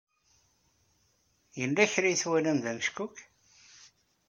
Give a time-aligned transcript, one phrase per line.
[1.59, 3.15] Yella kra ay twalam d ameckuk?